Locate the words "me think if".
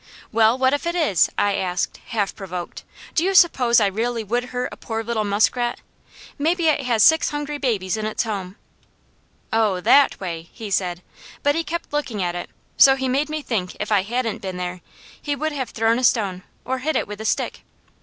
13.29-13.91